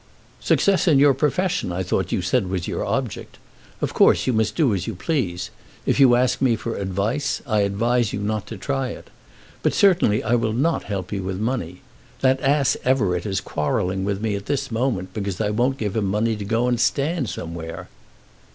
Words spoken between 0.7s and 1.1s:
in